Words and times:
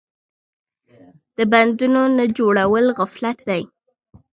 د 1.37 1.37
بندونو 1.51 2.01
نه 2.17 2.25
جوړول 2.37 2.85
غفلت 2.97 3.39
دی. 3.49 3.63